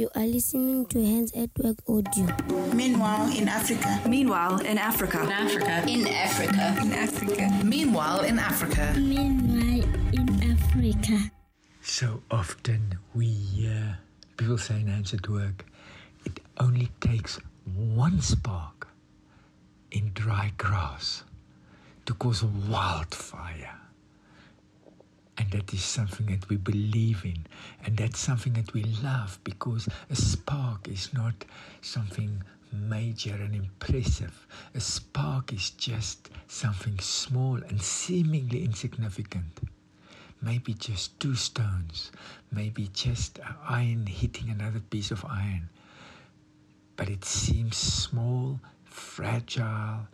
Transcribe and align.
You 0.00 0.08
are 0.16 0.24
listening 0.24 0.86
to 0.86 1.04
Hands 1.04 1.30
at 1.36 1.50
Work 1.62 1.76
Audio. 1.86 2.24
Meanwhile, 2.72 3.36
in 3.36 3.48
Africa. 3.48 4.00
Meanwhile, 4.08 4.60
in 4.64 4.78
Africa. 4.78 5.20
In 5.20 5.30
Africa. 5.30 5.84
In 5.86 6.06
Africa. 6.08 6.76
In 6.80 6.92
Africa. 6.94 7.60
Meanwhile, 7.62 8.24
in 8.24 8.38
Africa. 8.38 8.94
Meanwhile, 8.96 9.84
in 10.14 10.28
Africa. 10.42 11.30
So 11.82 12.22
often 12.30 12.96
we 13.14 13.26
hear 13.26 13.98
people 14.38 14.56
saying 14.56 14.86
hands 14.86 15.12
at 15.12 15.28
work, 15.28 15.66
it 16.24 16.40
only 16.58 16.88
takes 17.02 17.38
one 17.76 18.22
spark 18.22 18.88
in 19.90 20.12
dry 20.14 20.50
grass 20.56 21.24
to 22.06 22.14
cause 22.14 22.42
a 22.42 22.48
wildfire. 22.72 23.76
That 25.50 25.72
is 25.74 25.82
something 25.82 26.26
that 26.26 26.48
we 26.48 26.56
believe 26.56 27.24
in. 27.24 27.46
And 27.84 27.96
that's 27.96 28.18
something 28.18 28.52
that 28.54 28.72
we 28.72 28.84
love 29.02 29.38
because 29.44 29.88
a 30.08 30.14
spark 30.16 30.88
is 30.88 31.12
not 31.12 31.44
something 31.80 32.42
major 32.72 33.34
and 33.34 33.54
impressive. 33.54 34.46
A 34.74 34.80
spark 34.80 35.52
is 35.52 35.70
just 35.70 36.30
something 36.46 36.98
small 37.00 37.56
and 37.56 37.82
seemingly 37.82 38.64
insignificant. 38.64 39.60
Maybe 40.42 40.72
just 40.74 41.18
two 41.20 41.34
stones, 41.34 42.12
maybe 42.50 42.88
just 42.92 43.40
iron 43.68 44.06
hitting 44.06 44.48
another 44.48 44.80
piece 44.80 45.10
of 45.10 45.24
iron. 45.24 45.68
But 46.96 47.08
it 47.08 47.24
seems 47.24 47.76
small, 47.76 48.60
fragile, 48.84 50.06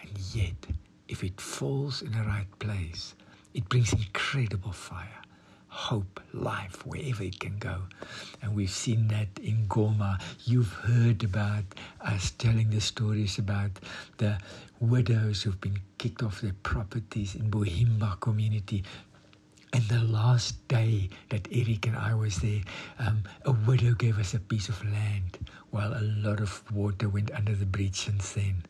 and 0.00 0.10
yet, 0.32 0.66
if 1.08 1.22
it 1.24 1.40
falls 1.40 2.02
in 2.02 2.12
the 2.12 2.22
right 2.22 2.58
place, 2.58 3.14
it 3.56 3.66
brings 3.70 3.94
incredible 3.94 4.70
fire, 4.70 5.22
hope, 5.68 6.20
life, 6.34 6.84
wherever 6.84 7.22
it 7.22 7.40
can 7.40 7.56
go. 7.56 7.84
And 8.42 8.54
we've 8.54 8.68
seen 8.68 9.08
that 9.08 9.28
in 9.42 9.66
Goma. 9.66 10.20
You've 10.44 10.72
heard 10.72 11.24
about 11.24 11.64
us 12.02 12.32
telling 12.32 12.68
the 12.68 12.82
stories 12.82 13.38
about 13.38 13.70
the 14.18 14.38
widows 14.78 15.42
who've 15.42 15.58
been 15.58 15.80
kicked 15.96 16.22
off 16.22 16.42
their 16.42 16.52
properties 16.64 17.34
in 17.34 17.50
Bohimba 17.50 18.20
community. 18.20 18.84
And 19.72 19.82
the 19.84 20.00
last 20.00 20.68
day 20.68 21.08
that 21.30 21.48
Eric 21.50 21.86
and 21.86 21.96
I 21.96 22.12
was 22.12 22.36
there, 22.36 22.60
um, 22.98 23.22
a 23.46 23.52
widow 23.52 23.94
gave 23.94 24.18
us 24.18 24.34
a 24.34 24.38
piece 24.38 24.68
of 24.68 24.84
land 24.84 25.38
while 25.70 25.94
a 25.94 26.02
lot 26.02 26.40
of 26.40 26.62
water 26.70 27.08
went 27.08 27.30
under 27.30 27.54
the 27.54 27.64
bridge 27.64 27.96
since 28.00 28.34
then. 28.34 28.64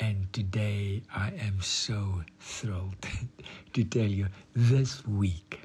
And 0.00 0.32
today 0.32 1.02
I 1.14 1.28
am 1.38 1.60
so 1.60 2.22
thrilled 2.40 2.96
to 3.72 3.84
tell 3.84 4.06
you 4.06 4.26
this 4.54 5.06
week 5.06 5.60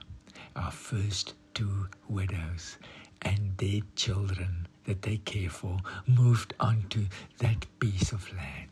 our 0.56 0.72
first 0.72 1.34
two 1.54 1.88
widows 2.08 2.78
and 3.22 3.58
their 3.58 3.82
children 3.96 4.68
that 4.86 5.02
they 5.02 5.18
care 5.18 5.50
for 5.50 5.78
moved 6.08 6.54
onto 6.60 7.06
that 7.40 7.66
piece 7.80 8.12
of 8.12 8.32
land. 8.34 8.70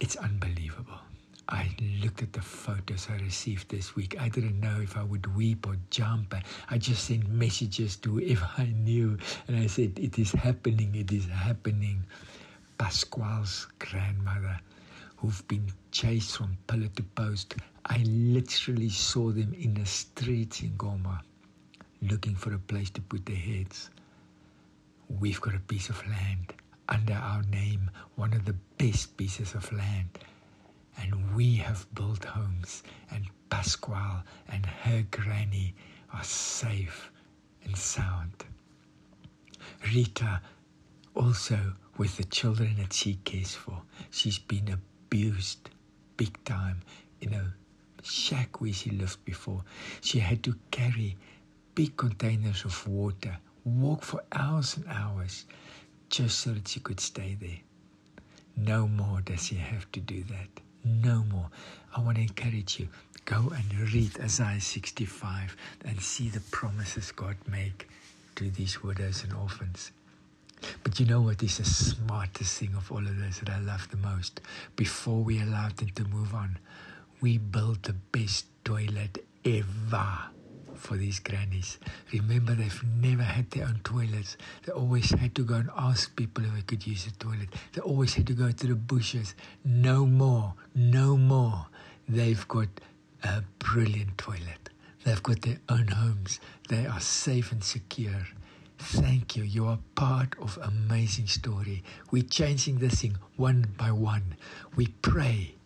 It's 0.00 0.16
unbelievable. 0.16 0.98
I 1.48 1.68
looked 2.02 2.22
at 2.22 2.32
the 2.32 2.42
photos 2.42 3.08
I 3.10 3.16
received 3.16 3.70
this 3.70 3.96
week. 3.96 4.16
I 4.20 4.28
didn't 4.28 4.60
know 4.60 4.80
if 4.80 4.96
I 4.96 5.02
would 5.02 5.34
weep 5.34 5.66
or 5.66 5.76
jump. 5.90 6.34
I 6.68 6.78
just 6.78 7.04
sent 7.04 7.28
messages 7.28 7.96
to 7.96 8.20
if 8.20 8.40
I 8.56 8.66
knew 8.66 9.18
and 9.48 9.56
I 9.56 9.66
said, 9.66 9.98
It 9.98 10.18
is 10.18 10.32
happening, 10.32 10.94
it 10.94 11.10
is 11.12 11.26
happening. 11.26 12.04
Pasquale's 12.80 13.66
grandmother, 13.78 14.58
who've 15.18 15.46
been 15.48 15.70
chased 15.92 16.38
from 16.38 16.56
pillar 16.66 16.88
to 16.96 17.02
post. 17.02 17.56
I 17.84 17.98
literally 18.06 18.88
saw 18.88 19.32
them 19.32 19.52
in 19.52 19.74
the 19.74 19.84
streets 19.84 20.62
in 20.62 20.70
Goma 20.78 21.20
looking 22.00 22.34
for 22.34 22.54
a 22.54 22.58
place 22.58 22.88
to 22.92 23.02
put 23.02 23.26
their 23.26 23.36
heads. 23.36 23.90
We've 25.10 25.42
got 25.42 25.54
a 25.54 25.58
piece 25.58 25.90
of 25.90 26.02
land 26.06 26.54
under 26.88 27.12
our 27.12 27.42
name, 27.42 27.90
one 28.14 28.32
of 28.32 28.46
the 28.46 28.56
best 28.78 29.14
pieces 29.18 29.54
of 29.54 29.70
land. 29.72 30.18
And 30.96 31.34
we 31.36 31.56
have 31.56 31.86
built 31.94 32.24
homes, 32.24 32.82
and 33.10 33.26
Pasquale 33.50 34.22
and 34.48 34.64
her 34.64 35.04
granny 35.10 35.74
are 36.14 36.24
safe 36.24 37.10
and 37.62 37.76
sound. 37.76 38.46
Rita 39.94 40.40
also 41.14 41.74
with 42.00 42.16
the 42.16 42.24
children 42.24 42.76
that 42.78 42.94
she 42.94 43.16
cares 43.26 43.54
for. 43.54 43.82
She's 44.10 44.38
been 44.38 44.70
abused 44.72 45.68
big 46.16 46.42
time 46.46 46.80
in 47.20 47.34
a 47.34 47.52
shack 48.02 48.62
where 48.62 48.72
she 48.72 48.88
lived 48.88 49.22
before. 49.26 49.62
She 50.00 50.18
had 50.20 50.42
to 50.44 50.54
carry 50.70 51.18
big 51.74 51.98
containers 51.98 52.64
of 52.64 52.88
water, 52.88 53.36
walk 53.66 54.02
for 54.02 54.22
hours 54.32 54.78
and 54.78 54.86
hours 54.88 55.44
just 56.08 56.38
so 56.40 56.54
that 56.54 56.68
she 56.68 56.80
could 56.80 57.00
stay 57.00 57.36
there. 57.38 57.60
No 58.56 58.88
more 58.88 59.20
does 59.20 59.44
she 59.44 59.56
have 59.56 59.92
to 59.92 60.00
do 60.00 60.24
that. 60.24 60.48
No 60.82 61.22
more. 61.30 61.50
I 61.94 62.00
want 62.00 62.16
to 62.16 62.22
encourage 62.22 62.80
you. 62.80 62.88
Go 63.26 63.52
and 63.54 63.92
read 63.92 64.18
Isaiah 64.18 64.58
65 64.58 65.54
and 65.84 66.00
see 66.00 66.30
the 66.30 66.40
promises 66.40 67.12
God 67.12 67.36
make 67.46 67.90
to 68.36 68.50
these 68.50 68.82
widows 68.82 69.22
and 69.22 69.34
orphans. 69.34 69.90
But 70.82 70.98
you 71.00 71.06
know 71.06 71.20
what 71.20 71.42
is 71.42 71.58
the 71.58 71.64
smartest 71.64 72.58
thing 72.58 72.74
of 72.74 72.90
all 72.90 72.98
of 73.06 73.18
this 73.18 73.38
that 73.38 73.50
I 73.50 73.58
love 73.58 73.88
the 73.90 73.96
most? 73.96 74.40
Before 74.76 75.22
we 75.22 75.40
allowed 75.40 75.76
them 75.76 75.90
to 75.90 76.04
move 76.04 76.34
on, 76.34 76.58
we 77.20 77.38
built 77.38 77.82
the 77.84 77.92
best 77.92 78.46
toilet 78.64 79.24
ever 79.44 80.30
for 80.74 80.96
these 80.96 81.20
grannies. 81.20 81.78
Remember, 82.12 82.54
they've 82.54 82.82
never 83.00 83.22
had 83.22 83.50
their 83.50 83.66
own 83.66 83.80
toilets. 83.84 84.36
They 84.64 84.72
always 84.72 85.10
had 85.10 85.34
to 85.34 85.44
go 85.44 85.56
and 85.56 85.70
ask 85.76 86.14
people 86.16 86.44
if 86.44 86.54
they 86.54 86.62
could 86.62 86.86
use 86.86 87.04
the 87.04 87.12
toilet. 87.12 87.48
They 87.72 87.82
always 87.82 88.14
had 88.14 88.26
to 88.28 88.32
go 88.32 88.50
to 88.50 88.66
the 88.66 88.74
bushes. 88.74 89.34
No 89.64 90.06
more, 90.06 90.54
no 90.74 91.16
more. 91.16 91.66
They've 92.08 92.46
got 92.48 92.68
a 93.22 93.42
brilliant 93.58 94.16
toilet. 94.18 94.70
They've 95.04 95.22
got 95.22 95.42
their 95.42 95.60
own 95.68 95.88
homes. 95.88 96.40
They 96.68 96.86
are 96.86 97.00
safe 97.00 97.52
and 97.52 97.62
secure. 97.62 98.26
Thank 98.80 99.36
you. 99.36 99.44
You 99.44 99.66
are 99.66 99.78
part 99.94 100.34
of 100.40 100.58
amazing 100.62 101.26
story. 101.26 101.84
We're 102.10 102.22
changing 102.22 102.78
this 102.78 103.02
thing 103.02 103.18
one 103.36 103.74
by 103.76 103.92
one. 103.92 104.36
We 104.74 104.86
pray, 105.02 105.56